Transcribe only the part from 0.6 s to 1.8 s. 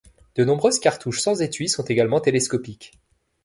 cartouches sans étui